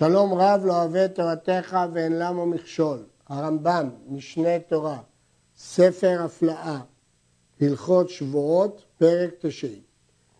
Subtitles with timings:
[0.00, 2.98] שלום רב לא אוהב תורתך ואין למה מכשול.
[3.28, 4.98] הרמב"ם, משנה תורה,
[5.56, 6.80] ספר הפלאה,
[7.60, 9.80] הלכות שבועות, פרק תשעי.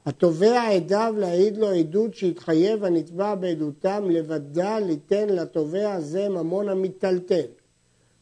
[0.06, 7.46] התובע עדיו להעיד לו עדות שהתחייב הנתבע בעדותם לבדה ליתן לתובע זה ממון המיטלטל.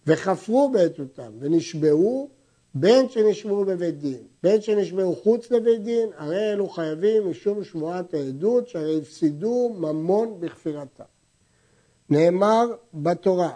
[0.07, 2.29] וחפרו בעדותם ונשבעו
[2.75, 8.69] בין שנשבעו בבית דין, בין שנשבעו חוץ לבית דין, הרי אלו חייבים משום שבועת העדות
[8.69, 11.18] שהרי הפסידו ממון בכפירתם.
[12.11, 13.53] נאמר בתורה,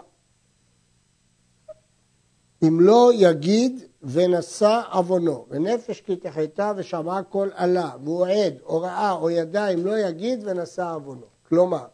[2.63, 9.11] אם לא יגיד ונשא עוונו, ונפש כי תחתה ושמעה כל עלה, והוא עד, או ראה,
[9.11, 11.25] או ידע, אם לא יגיד ונשא עוונו.
[11.49, 11.85] כלומר,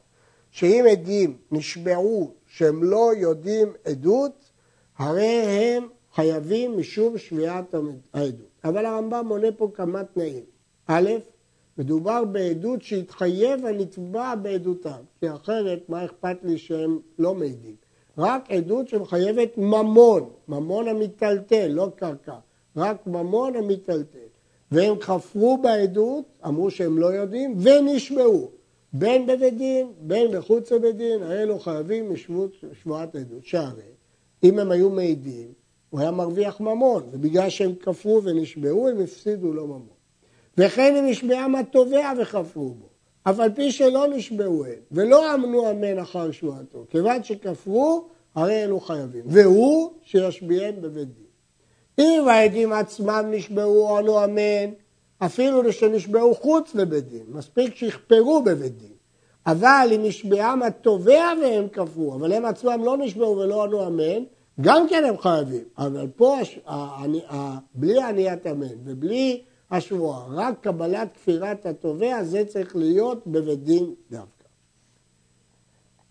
[0.52, 4.52] שאם עדים נשבעו שהם לא יודעים עדות,
[4.98, 7.76] הרי הם חייבים משום שמיעת
[8.14, 8.50] העדות.
[8.64, 10.44] אבל הרמב"ם מונה פה כמה תנאים.
[10.88, 11.09] א',
[11.79, 17.75] מדובר בעדות שהתחייב הנתבע בעדותם, כי אחרת מה אכפת לי שהם לא מעידים?
[18.17, 22.36] רק עדות שמחייבת ממון, ממון המיטלטל, לא קרקע,
[22.75, 24.27] רק ממון המיטלטל.
[24.71, 28.52] והם חפרו בעדות, אמרו שהם לא יודעים, ונשמעו,
[28.93, 33.45] בין בבית דין, בין מחוץ לבית דין, האלו חייבים משבועת עדות.
[33.45, 33.81] שהרי
[34.43, 35.53] אם הם היו מעידים,
[35.89, 39.98] הוא היה מרוויח ממון, ובגלל שהם כפרו ונשבעו, הם הפסידו לו ממון.
[40.59, 42.89] וכן אם נשבעם התובע וכפרו בו,
[43.23, 48.80] אף על פי שלא נשבעו הם, ולא אמנו אמן אחר שבועתו, כיוון שכפרו, הרי אלו
[48.80, 51.25] חייבים, והוא שישביעם בבית דין.
[51.99, 54.71] אם העדים עצמם נשבעו או ענו אמן,
[55.19, 58.93] אפילו שנשבעו חוץ לבית דין, מספיק שיכפרו בבית דין.
[59.45, 64.23] אבל אם נשבעם התובע והם כפרו, אבל הם עצמם לא נשבעו ולא ענו אמן,
[64.61, 65.63] גם כן הם חייבים.
[65.77, 66.37] אבל פה,
[67.75, 69.41] בלי עניית אמן ובלי
[69.72, 74.39] השבועה, רק קבלת כפירת התובע, זה צריך להיות בבית דין דווקא.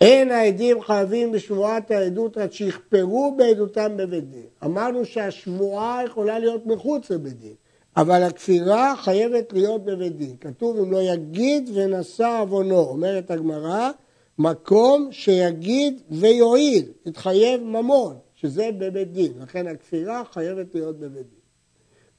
[0.00, 4.46] אין העדים חייבים בשבועת העדות עד שיכפרו בעדותם בבית דין.
[4.64, 7.54] אמרנו שהשבועה יכולה להיות מחוץ לבית דין,
[7.96, 10.36] אבל הכפירה חייבת להיות בבית דין.
[10.40, 13.90] כתוב אם לא יגיד ונשא עוונו, אומרת הגמרא,
[14.38, 19.32] מקום שיגיד ויועיל, יתחייב ממון, שזה בבית דין.
[19.40, 21.37] לכן הכפירה חייבת להיות בבית דין.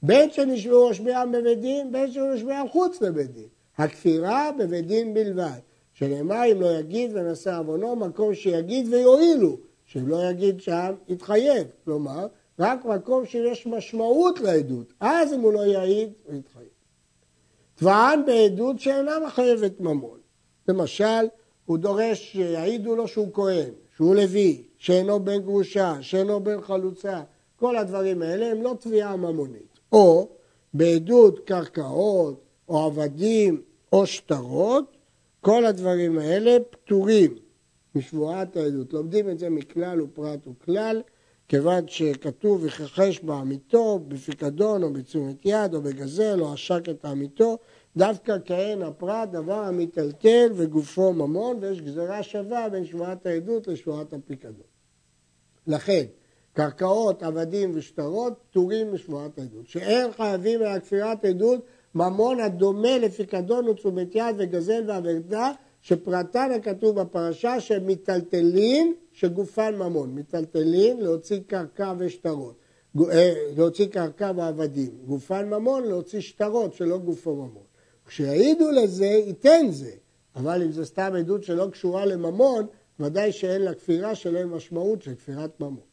[0.02, 3.48] בין שנשבעו רשמיהם בבית דין, בין שנשבעם חוץ לבית דין.
[3.78, 5.58] הכפירה בבית דין בלבד.
[5.94, 9.56] שנאמר אם לא יגיד ונשא עוונו, מקום שיגיד ויועילו,
[9.86, 11.66] שאם לא יגיד שם יתחייב.
[11.84, 12.26] כלומר,
[12.58, 14.92] רק מקום שיש משמעות לעדות.
[15.00, 16.68] אז אם הוא לא יעיד, הוא יתחייב.
[17.74, 20.18] תבען בעדות שאינה מחייבת ממון.
[20.68, 21.26] למשל,
[21.66, 27.22] הוא דורש שיעידו לו שהוא כהן, שהוא לוי, שאינו בן גרושה, שאינו בן חלוצה.
[27.56, 29.69] כל הדברים האלה הם לא תביעה ממונית.
[29.92, 30.28] או
[30.74, 33.62] בעדות קרקעות, או עבדים,
[33.92, 34.96] או שטרות,
[35.40, 37.34] כל הדברים האלה פטורים
[37.94, 38.92] משבועת העדות.
[38.92, 41.02] לומדים את זה מכלל ופרט וכלל,
[41.48, 47.58] כיוון שכתוב וכחש בעמיתו, בפיקדון או בתשומת יד או בגזל או עשק את עמיתו,
[47.96, 54.66] דווקא כהן הפרט דבר המיטלטל וגופו ממון, ויש גזרה שווה בין שבועת העדות לשבועת הפיקדון.
[55.66, 56.04] לכן,
[56.52, 59.66] קרקעות, עבדים ושטרות פטורים משבועת עדות.
[59.66, 61.60] שאין חייבים על כפירת עדות
[61.94, 70.14] ממון הדומה לפיקדון ותשומת יד וגזל ועבדה, שפרטן הכתוב בפרשה שהם מיטלטלין שגופן ממון.
[70.14, 72.54] מיטלטלין להוציא קרקע ושטרות.
[73.10, 74.90] אה, להוציא קרקע ועבדים.
[75.06, 77.64] גופן ממון להוציא שטרות שלא גופו ממון.
[78.06, 79.90] כשיעידו לזה, ייתן זה.
[80.36, 82.66] אבל אם זו סתם עדות שלא קשורה לממון,
[83.00, 85.89] ודאי שאין לה כפירה שלא משמעות של כפירת ממון.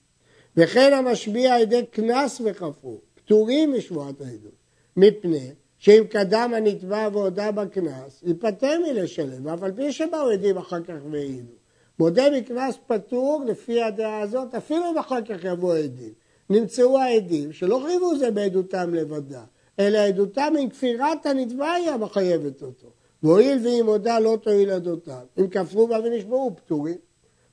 [0.57, 4.51] וכן המשביע על ידי קנס וכפרו, פטורים משבועת העדות,
[4.97, 10.93] מפני שאם קדם הנתבע והודה בקנס, ייפטר מלשלם, ואף על פי שבאו עדים אחר כך
[11.11, 11.53] והעידו.
[11.99, 16.13] מודה בקנס פטור לפי הדעה הזאת, אפילו אם אחר כך יבואו עדים.
[16.49, 19.43] נמצאו העדים שלא חייבו זה בעדותם לבדה,
[19.79, 22.87] אלא עדותם עם כפירת הנתבע היא המחייבת אותו.
[23.23, 26.97] והואיל ואם הודה לא תועיל עדותיו, אם כפרו בה ונשבעו פטורים.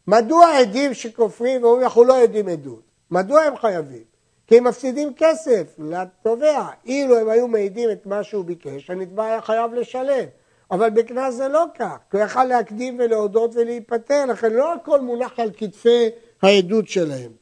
[0.07, 2.94] מדוע עדים שכופרים ואומרים אנחנו לא יודעים עדות?
[3.14, 4.02] מדוע הם חייבים?
[4.46, 6.69] כי הם מפסידים כסף לתובע.
[6.87, 10.25] אילו הם היו מעידים את מה שהוא ביקש, הנתבע היה חייב לשלם.
[10.70, 15.40] אבל בקנס זה לא כך, כי הוא יכל להקדים ולהודות ולהיפטר, לכן לא הכל מונח
[15.40, 16.08] על כתפי
[16.43, 17.32] העדות שלהם.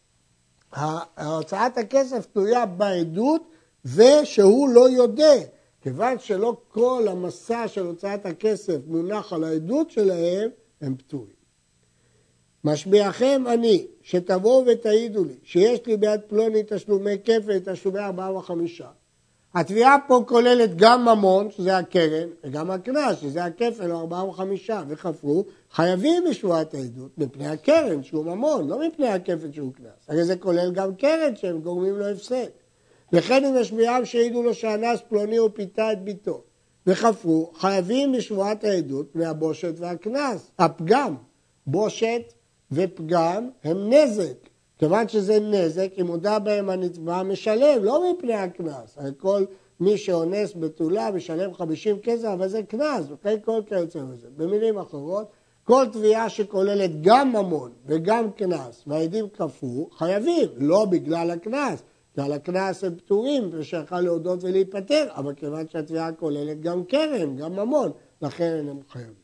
[1.18, 3.50] הוצאת הכסף תלויה בעדות
[3.84, 5.34] ושהוא לא יודה.
[5.80, 11.41] כיוון שלא כל המסע של הוצאת הכסף מונח על העדות שלהם, הם פטורים.
[12.64, 18.88] משביעכם אני, שתבואו ותעידו לי, שיש לי ביד פלוני תשלומי כפל, תשלומי ארבעה וחמישה.
[19.54, 24.82] התביעה פה כוללת גם ממון, שזה הקרן, וגם הקנס, שזה הכפל או ארבעה או חמישה,
[24.88, 30.08] וחפרו, חייבים בשבועת העדות מפני הקרן שהוא ממון, לא מפני הכפל שהוא קנס.
[30.08, 32.46] הרי זה כולל גם קרן שהם גורמים לו הפסד.
[33.12, 36.42] וכן אם משמיעם שהעידו לו שאנס פלוני ופיתה את ביתו,
[36.86, 41.14] וחפרו, חייבים בשבועת העדות מהבושת והקנס, הפגם.
[41.66, 42.32] בושת
[42.72, 44.48] ופגם הם נזק.
[44.78, 48.98] כיוון שזה נזק, אם הודה בהם הנתבע משלם, לא מפני הקנס.
[49.16, 49.44] כל
[49.80, 54.28] מי שאונס בתולה משלם 50 כסף, אבל זה קנס, וכן כל כיוצא בזה.
[54.36, 55.26] במילים אחרות,
[55.64, 61.82] כל תביעה שכוללת גם ממון וגם קנס, והעדים כפרו, חייבים, לא בגלל הקנס.
[62.16, 67.90] ועל הקנס הם פטורים ושייכה להודות ולהיפטר, אבל כיוון שהתביעה כוללת גם קרן, גם ממון,
[68.22, 69.21] לכן הם חייבים.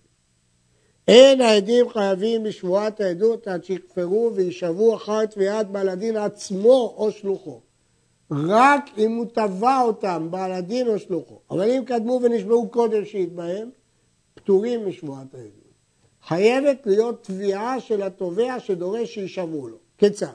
[1.08, 7.60] אין העדים חייבים בשבועת העדות עד שיכפרו וישבו אחר תביעת בעל הדין עצמו או שלוחו.
[8.31, 11.40] רק אם הוא תבע אותם, בעל הדין או שלוחו.
[11.50, 13.70] אבל אם קדמו ונשבעו קודם שיתבהם,
[14.34, 15.72] פטורים משבועת העדות.
[16.26, 19.76] חייבת להיות תביעה של התובע שדורש שישבו לו.
[19.99, 20.26] כיצד?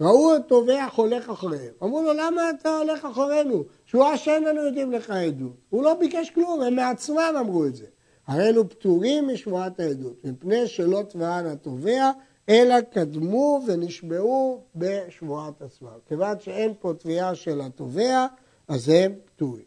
[0.00, 1.72] ראו את תובע הולך אחריהם.
[1.82, 3.64] אמרו לו, למה אתה הולך אחרינו?
[3.86, 5.56] שבועה שאין לנו יודעים לך עדות.
[5.70, 7.86] הוא לא ביקש כלום, הם מעצמם אמרו את זה.
[8.28, 12.10] הרי אלו פטורים משבועת העדות, מפני שלא תבען התובע,
[12.48, 15.98] אלא קדמו ונשבעו בשבועת עצמם.
[16.08, 18.26] כיוון שאין פה תביעה של התובע,
[18.68, 19.64] אז הם פטורים.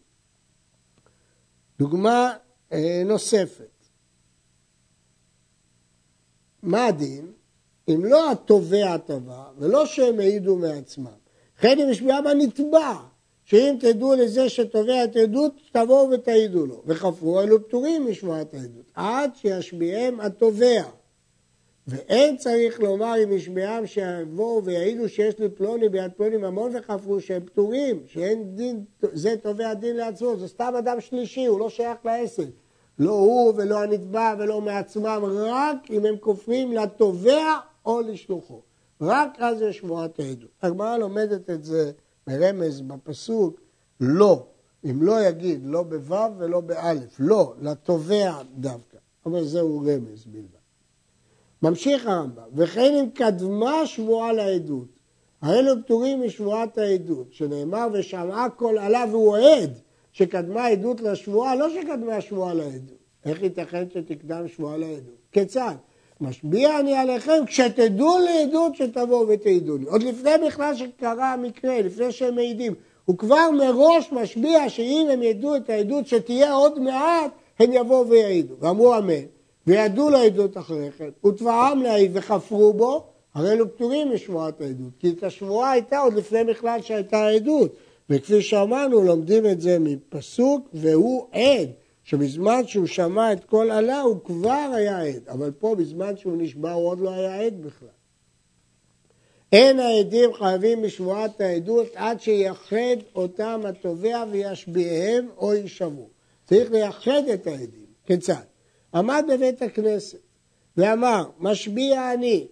[1.79, 2.33] דוגמה
[2.71, 3.85] אה, נוספת.
[6.63, 7.31] מה הדין?
[7.89, 11.17] אם לא התובע תבע, ולא שהם העידו מעצמם,
[11.57, 12.97] כן אם בנתבע,
[13.51, 16.81] שאם תדעו לזה שתובע את עדות, תבואו ותעידו לו.
[16.85, 20.83] וחפרו אלו פטורים משמעת העדות, עד שישביעם התובע.
[21.87, 27.45] ואין צריך לומר אם ישמיעם שיבואו ויעידו שיש לי פלוני ביד פלוני ממון וחפרו שהם
[27.45, 28.83] פטורים, שאין דין,
[29.13, 32.47] זה תובע דין לעצמו, זה סתם אדם שלישי, הוא לא שייך לעסק.
[32.99, 37.55] לא הוא ולא הנתבע ולא מעצמם, רק אם הם כופרים לתובע
[37.85, 38.61] או לשלוחו.
[39.01, 40.49] רק אז יש שבועת העדות.
[40.61, 41.91] הגמרא לומדת את זה
[42.27, 43.59] ברמז בפסוק
[43.99, 44.45] לא.
[44.85, 48.97] אם לא יגיד לא בו' ולא באלף, לא, לתובע דווקא.
[49.25, 50.61] אבל זהו רמז בלבד.
[51.61, 54.87] ממשיך הרמב"ם, וכן אם קדמה שבועה לעדות,
[55.41, 59.71] האלו פטורים משבועת העדות, שנאמר ושמעה כל עלה והוא עד,
[60.11, 62.97] שקדמה עדות לשבועה, לא שקדמה שבועה לעדות.
[63.25, 65.15] איך ייתכן שתקדם שבועה לעדות?
[65.31, 65.75] כיצד?
[66.21, 69.85] משביע אני עליכם כשתדעו לעדות שתבואו ותעידו לי.
[69.85, 72.73] עוד לפני בכלל שקרה המקרה, לפני שהם מעידים.
[73.05, 78.53] הוא כבר מראש משביע שאם הם ידעו את העדות שתהיה עוד מעט, הם יבואו ויעידו.
[78.59, 79.23] ואמרו אמן.
[79.67, 83.03] וידעו לעדות אחרי כן, ותבעם להעיד וחפרו בו,
[83.33, 84.91] הרי אלו פטורים משבועת העדות.
[84.99, 87.75] כי את השבועה הייתה עוד לפני בכלל שהייתה העדות.
[88.09, 91.69] וכפי שאמרנו, לומדים את זה מפסוק, והוא עד.
[92.11, 96.71] שבזמן שהוא שמע את כל עלה הוא כבר היה עד, אבל פה בזמן שהוא נשבע
[96.71, 97.87] הוא עוד לא היה עד בכלל.
[99.51, 106.07] אין העדים חייבים בשבועת העדות עד שיחד אותם התובע וישביעיהם או יישבו.
[106.45, 107.85] צריך לייחד את העדים.
[108.05, 108.43] כיצד?
[108.93, 110.19] עמד בבית הכנסת
[110.77, 112.47] ואמר, משביע אני,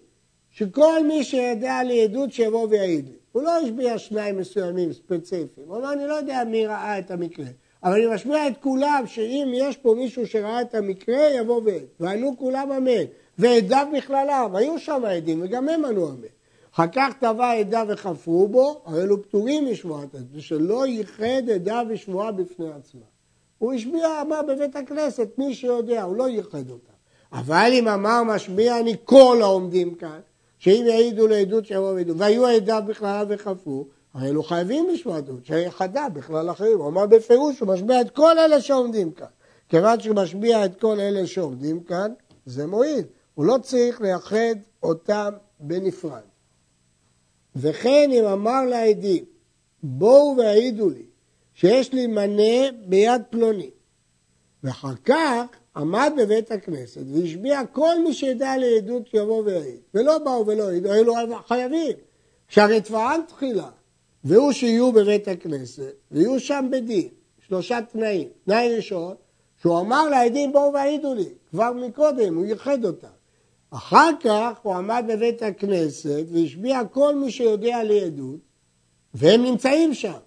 [0.50, 3.16] שכל מי שידע לי עדות שיבוא ויעיד לי.
[3.32, 7.46] הוא לא השביע שניים מסוימים ספציפיים, הוא אמר, אני לא יודע מי ראה את המקרה.
[7.84, 11.82] אבל אני משמיע את כולם שאם יש פה מישהו שראה את המקרה, יבוא ועד.
[12.00, 13.04] וענו כולם אמן.
[13.38, 16.26] ועדיו בכללם, היו שם עדים וגם הם ענו אמן.
[16.74, 22.32] אחר כך טבע עדיו וחפרו בו, הרי אלו פטורים משבועת עד, ושלא ייחד עדיו ושבועה
[22.32, 23.00] בפני עצמה.
[23.58, 26.92] הוא השביע, אמר בבית הכנסת, מי שיודע, הוא לא ייחד אותה.
[27.32, 30.20] אבל אם אמר משביע אני כל העומדים כאן,
[30.58, 36.08] שאם יעידו לעדות שיבואו וידעו, והיו עדיו בכללם וחפרו, הרי אלו חייבים לשמוע דעות, שיחדה
[36.08, 36.78] בכלל אחרים.
[36.78, 39.26] הוא אמר בפירוש, הוא משביע את כל אלה שעומדים כאן.
[39.68, 42.12] כיוון שהוא משביע את כל אלה שעומדים כאן,
[42.46, 43.04] זה מועיל.
[43.34, 46.22] הוא לא צריך לייחד אותם בנפרד.
[47.56, 49.24] וכן אם אמר לעדים,
[49.82, 51.06] בואו והעידו לי
[51.54, 53.70] שיש לי מנה ביד פלוני,
[54.64, 55.44] ואחר כך
[55.76, 61.14] עמד בבית הכנסת והשביע כל מי שידע לעדות יבוא ויעיד, ולא באו ולא העידו, אלו
[61.46, 61.96] חייבים,
[62.48, 63.70] שהרי תבען תחילה,
[64.24, 67.08] והוא שיהיו בבית הכנסת, ויהיו שם בדין,
[67.48, 68.28] שלושה תנאים.
[68.44, 69.14] תנאי ראשון,
[69.62, 73.08] שהוא אמר לעדים בואו והעידו לי, כבר מקודם, הוא ייחד אותם.
[73.70, 78.40] אחר כך הוא עמד בבית הכנסת והשביע כל מי שיודע לי עדות,
[79.14, 80.18] והם נמצאים שם.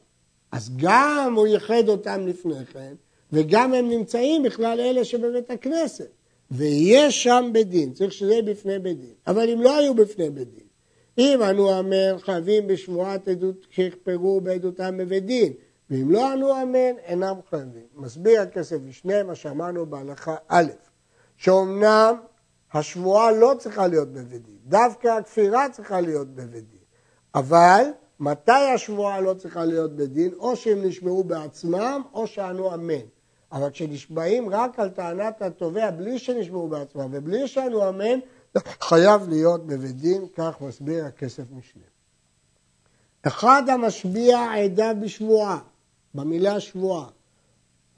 [0.51, 2.93] אז גם הוא ייחד אותם לפני כן,
[3.31, 6.09] וגם הם נמצאים בכלל אלה שבבית הכנסת.
[6.51, 9.13] ויש שם בית דין, צריך שזה יהיה בפני בית דין.
[9.27, 10.62] אבל אם לא היו בפני בית דין,
[11.17, 15.53] אם אנו אומר חייבים בשבועת עדות שיכפרו בעדותם בבית דין,
[15.89, 17.85] ואם לא ענו אמן, אינם חייבים.
[17.95, 20.71] מסביר הכסף משנה מה שאמרנו בהלכה א',
[21.37, 22.15] שאומנם
[22.73, 26.79] השבועה לא צריכה להיות בבית דין, דווקא הכפירה צריכה להיות בבית דין.
[27.35, 27.83] אבל
[28.19, 30.33] מתי השבועה לא צריכה להיות בדין?
[30.33, 33.05] או שהם נשבעו בעצמם או שענו אמן.
[33.51, 38.19] אבל כשנשבעים רק על טענת התובע בלי שנשבעו בעצמם ובלי שענו אמן,
[38.59, 41.83] חייב להיות בבית דין, כך מסביר הכסף משנה.
[43.21, 45.59] אחד המשביע עדה בשבועה,
[46.13, 47.07] במילה שבועה,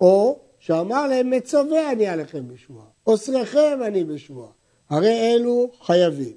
[0.01, 4.51] או שאמר להם מצווה אני עליכם בשבועה, אוסריכם אני בשבועה,
[4.89, 6.33] הרי אלו חייבים.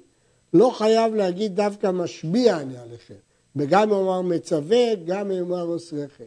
[0.53, 3.13] לא חייב להגיד דווקא משביע אני עליכם,
[3.55, 6.23] וגם אם אמר מצווה, גם אם אמר אוסריכם.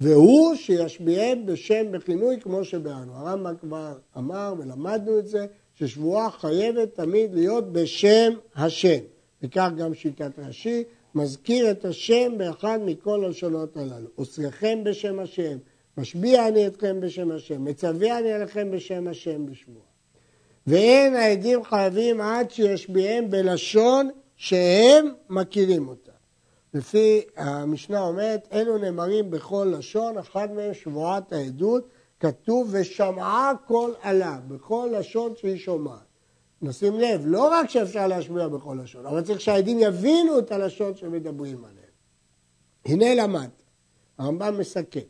[0.00, 3.12] והוא שישביעם בשם בכינוי כמו שבאנו.
[3.12, 5.46] הרמב"ם כבר אמר ולמדנו את זה,
[5.80, 8.98] ששבועה חייבת תמיד להיות בשם השם.
[9.42, 10.84] וכך גם שיטת רש"י,
[11.14, 14.08] מזכיר את השם באחד מכל הלשונות הללו.
[14.18, 15.58] אוסריכם בשם השם,
[15.98, 19.84] משביע אני אתכם בשם השם, מצווה אני עליכם בשם השם בשבועה.
[20.66, 26.12] ואין העדים חייבים עד שישביעם בלשון שהם מכירים אותה.
[26.74, 31.88] לפי המשנה אומרת, אלו נאמרים בכל לשון, אחד מהם שבועת העדות,
[32.20, 36.10] כתוב ושמעה כל עלה, בכל לשון שהיא שומעת.
[36.62, 41.64] נשים לב, לא רק שאפשר להשמיע בכל לשון, אבל צריך שהעדים יבינו את הלשון שמדברים
[41.64, 41.90] עליהם.
[42.84, 43.48] הנה למד,
[44.18, 45.00] הרמב"ם מסכם,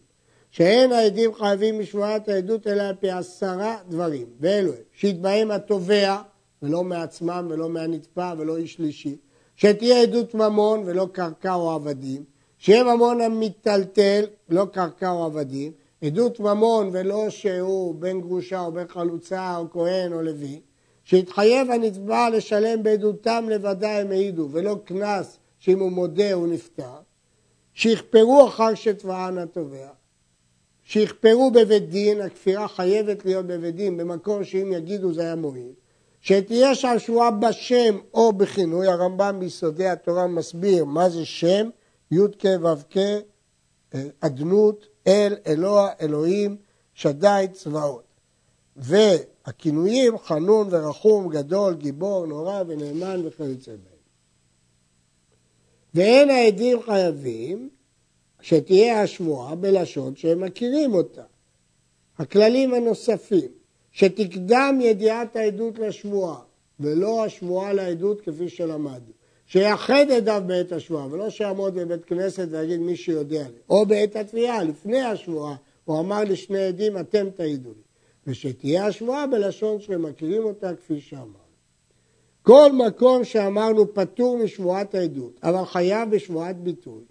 [0.50, 6.22] שאין העדים חייבים משמועת העדות אלא על פי עשרה דברים, ואלו הם, שיתבהם התובע,
[6.62, 9.16] ולא מעצמם ולא מהנתבע ולא איש שלישי,
[9.56, 12.24] שתהיה עדות ממון ולא קרקע או עבדים,
[12.58, 15.72] שיהיה ממון המיטלטל, לא קרקע או עבדים,
[16.02, 20.60] עדות ממון ולא שהוא בן גרושה או בן חלוצה או כהן או לוי,
[21.04, 27.00] שהתחייב הנתבע לשלם בעדותם לבדה הם העידו, ולא קנס שאם הוא מודה הוא נפטר,
[27.74, 29.88] שיכפרו אחר שתבען התובע,
[30.84, 35.72] שיכפרו בבית דין, הכפירה חייבת להיות בבית דין במקום שאם יגידו זה היה מועיל,
[36.20, 41.68] שתהיה שם שבועה בשם או בכינוי, הרמב"ם ביסודי התורה מסביר מה זה שם,
[42.10, 42.96] י"ק ו"ק,
[44.20, 46.56] אדנות, אל, אלוה, אלוהים,
[46.94, 48.04] שדי, צבאות.
[48.76, 54.00] והכינויים חנון ורחום, גדול, גיבור, נורא ונאמן וכיוצא בהם.
[55.94, 57.70] ואין העדים חייבים
[58.40, 61.22] שתהיה השמועה בלשון שהם מכירים אותה.
[62.18, 63.48] הכללים הנוספים,
[63.92, 66.40] שתקדם ידיעת העדות לשבועה,
[66.80, 69.19] ולא השבועה לעדות כפי שלמדנו.
[69.52, 73.58] שיחד עדיו בעת השבועה, ולא שיעמוד בבית כנסת ויגיד מי שיודע לי.
[73.70, 75.54] או בעת התביעה, לפני השבועה,
[75.84, 77.82] הוא אמר לשני עדים, אתם תעידו לי.
[78.26, 81.50] ושתהיה השבועה בלשון שהם מכירים אותה כפי שאמרנו.
[82.42, 87.02] כל מקום שאמרנו פטור משבועת העדות, אבל חייב בשבועת ביטוי,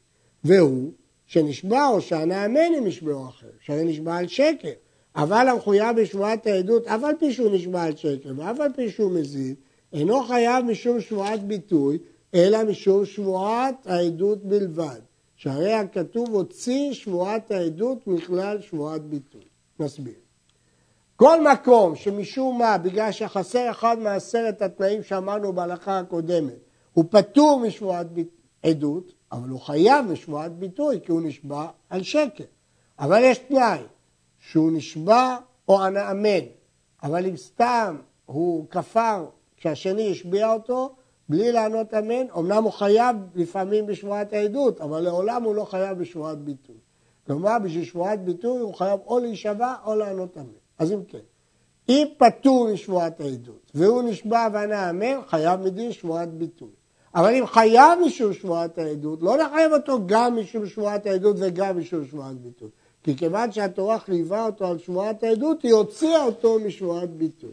[0.43, 0.91] והוא
[1.25, 4.71] שנשבע או שענה אמן אם ישבעו אחר, שהרי נשבע על שקר.
[5.15, 9.11] אבל המחויב בשבועת העדות, אף על פי שהוא נשבע על שקר ואף על פי שהוא
[9.11, 9.55] מזיד,
[9.93, 11.97] אינו חייב משום שבועת ביטוי,
[12.33, 14.99] אלא משום שבועת העדות בלבד.
[15.39, 19.41] שהרי הכתוב הוציא שבועת העדות מכלל שבועת ביטוי.
[19.79, 20.13] נסביר.
[21.15, 26.57] כל מקום שמשום מה, בגלל שחסר אחד מעשרת התנאים שאמרנו בהלכה הקודמת,
[26.93, 28.07] הוא פטור משבועת
[28.63, 32.43] עדות, אבל הוא חייב בשבועת ביטוי, כי הוא נשבע על שקר.
[32.99, 33.79] אבל יש תנאי,
[34.39, 36.45] שהוא נשבע או ענה אמן,
[37.03, 39.25] אבל אם סתם הוא כפר
[39.57, 40.95] כשהשני השביע אותו,
[41.29, 46.37] בלי לענות אמן, אמנם הוא חייב לפעמים בשבועת העדות, אבל לעולם הוא לא חייב בשבועת
[46.37, 46.75] ביטוי.
[47.27, 50.45] כלומר, בשביל שבועת ביטוי הוא חייב או להישבע או לענות אמן.
[50.79, 51.19] אז אם כן,
[51.89, 56.69] אם פטור משבועת העדות והוא נשבע וענה אמן, חייב מדין שבועת ביטוי.
[57.15, 62.05] אבל אם חייב משום שבועת העדות, לא נחייב אותו גם משום שבועת העדות וגם משום
[62.05, 62.69] שבועת ביטוי.
[63.03, 67.51] כי כיוון שהתורה חייבה אותו על שבועת העדות, היא הוציאה אותו משבועת ביטוי.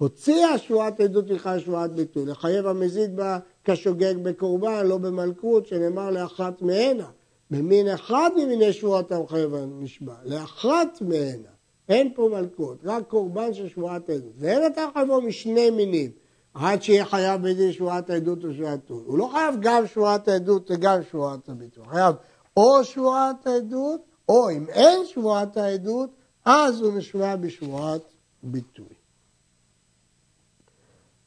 [0.00, 2.26] הוציאה שבועת עדות בכלל שבועת ביטוי.
[2.26, 7.06] לחייב המזיד בה כשוגג בקורבן, לא במלכות, שנאמר לאחת מהנה.
[7.50, 11.48] במין אחד ממיני שבועות המחייב הנשבע, לאחת מהנה.
[11.88, 14.32] אין פה מלכות, רק קורבן של שבועת עדות.
[14.38, 16.10] ואין אתה חייבו משני מינים,
[16.54, 19.02] עד שיהיה חייב בדין שבועת העדות או שבועת עדות.
[19.06, 21.84] הוא לא חייב גם שבועת העדות וגם שבועת הביטוי.
[21.90, 22.14] חייב
[22.56, 26.10] או שבועת העדות, או אם אין שבועת העדות,
[26.44, 28.02] אז הוא נשבע בשבועת
[28.42, 28.99] ביטוי.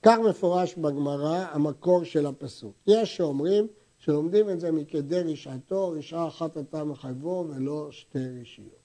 [0.03, 2.73] כך מפורש בגמרא המקור של הפסוק.
[2.87, 3.67] יש שאומרים
[3.97, 8.83] שלומדים את זה מכדי רשעתו, רשעה אחת אתה מחייבו ולא שתי רשיות.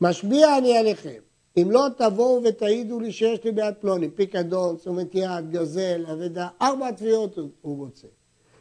[0.00, 1.20] משביע אני עליכם,
[1.56, 6.90] אם לא תבואו ותעידו לי שיש לי ביד פלוני, פיקדון, תשומת יד, גזל, אבדה, ארבע
[6.90, 8.08] תביעות הוא רוצה.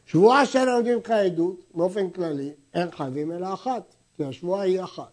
[0.05, 5.12] שבועה שאין לומדים לך עדות, באופן כללי, אין חייבים אלא אחת, כי השבועה היא אחת.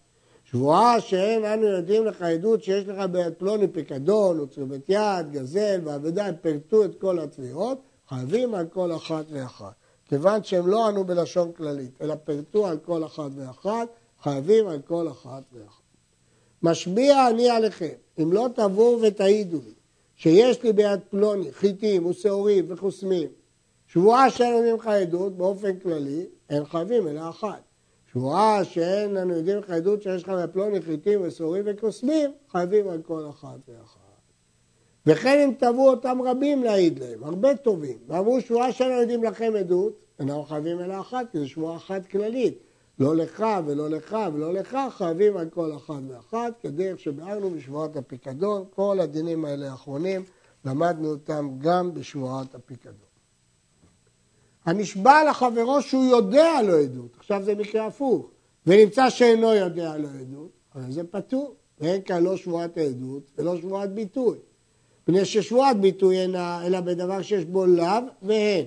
[0.51, 6.27] שבועה שאין אנו יודעים לך עדות שיש לך ביד פלוני פיקדון, וצריבת יד, גזל ואבדה,
[6.27, 7.79] הם פירטו את כל התביעות,
[8.09, 9.73] חייבים על כל אחת ואחת.
[10.09, 13.89] כיוון שהם לא ענו בלשון כללית, אלא פירטו על כל אחת ואחת,
[14.23, 15.83] חייבים על כל אחת ואחת.
[16.63, 19.75] משביע אני עליכם, אם לא תבואו ותעידו לי,
[20.17, 23.29] שיש לי ביד פלוני חיטים ושעורים וחוסמים,
[23.87, 27.70] שבועה שאין ממך עדות באופן כללי, אין חייבים אלא אחת.
[28.13, 33.29] שבועה שאין לנו יודעים לך עדות שיש לך בפלוני חיטים ושעורים וקוסמים, חייבים על כל
[33.31, 34.01] אחת ואחת.
[35.07, 39.53] וכן אם תבעו אותם רבים להעיד להם, הרבה טובים, ואמרו שבועה שאין לנו יודעים לכם
[39.59, 42.59] עדות, אינם חייבים אלא אחת, כי זו שבועה אחת כללית.
[42.99, 48.65] לא לך ולא לך ולא לך, חייבים על כל אחת ואחת, כדרך שביארנו בשבועת הפיקדון,
[48.75, 50.23] כל הדינים האלה האחרונים,
[50.65, 53.10] למדנו אותם גם בשבועת הפיקדון.
[54.65, 58.27] הנשבע לחברו שהוא יודע לו עדות, עכשיו זה מקרה הפוך,
[58.67, 63.95] ונמצא שאינו יודע לו עדות, אבל זה פטור, ואין כאן לא שבועת העדות ולא שבועת
[63.95, 64.39] ביטוי.
[65.03, 68.65] מפני ששבועת ביטוי אינה אלא בדבר שיש בו לאו והן.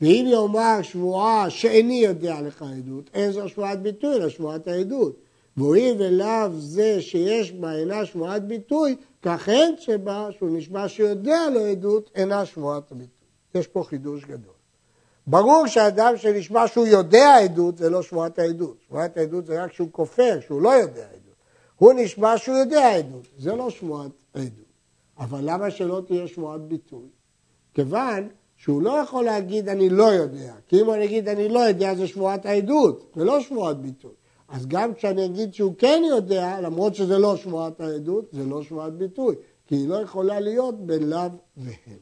[0.00, 5.16] ואם יאמר שבועה שאיני יודע לך עדות, אין זו שבועת ביטוי, אלא שבועת העדות.
[5.56, 11.60] והואיל ולאו זה שיש בה אינה שבועת ביטוי, כך אין שבה, שהוא נשבע שיודע לו
[11.60, 13.28] עדות, אינה שבועת הביטוי.
[13.54, 14.53] יש פה חידוש גדול.
[15.26, 18.76] ברור שאדם שנשמע שהוא יודע עדות, זה לא שבועת העדות.
[18.86, 21.34] שבועת העדות זה רק שהוא כופר, שהוא לא יודע עדות.
[21.76, 24.64] הוא נשמע שהוא יודע עדות, זה לא שבועת עדות.
[25.18, 27.08] אבל למה שלא תהיה שבועת ביטוי?
[27.74, 31.94] כיוון שהוא לא יכול להגיד אני לא יודע, כי אם אני אגיד אני לא יודע
[31.94, 34.10] זה שבועת העדות, זה לא שבועת ביטוי.
[34.48, 38.92] אז גם כשאני אגיד שהוא כן יודע, למרות שזה לא שבועת העדות, זה לא שבועת
[38.92, 39.34] ביטוי,
[39.66, 41.98] כי היא לא יכולה להיות בין לאו והן.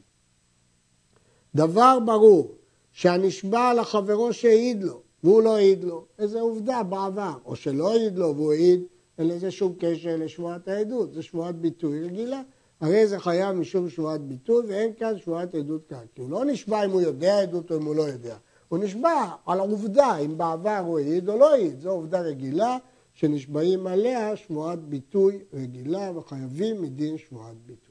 [1.55, 2.51] דבר ברור,
[2.93, 8.35] שהנשבע לחברו שהעיד לו, והוא לא העיד לו, איזה עובדה בעבר, או שלא העיד לו
[8.35, 8.83] והוא העיד,
[9.17, 12.41] אין לזה שום קשר לשבועת העדות, זה שבועת ביטוי רגילה.
[12.81, 16.05] הרי זה חייב משום שבועת ביטוי, ואין כאן שבועת עדות כאן.
[16.15, 18.35] כי הוא לא נשבע אם הוא יודע עדות או אם הוא לא יודע.
[18.69, 21.79] הוא נשבע על העובדה, אם בעבר הוא העיד או לא העיד.
[21.79, 22.77] זו עובדה רגילה
[23.13, 27.82] שנשבעים עליה שבועת ביטוי רגילה וחייבים מדין שבועת ביטוי.